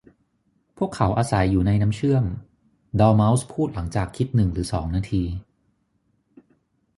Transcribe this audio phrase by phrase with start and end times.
[0.77, 2.25] 'พวกเขาอาศัยอยู่ในน้ำเชื่อม'
[2.99, 5.23] ดอร์เม้าส์พูดหลังจากคิดหนึ่งหรือสองนาที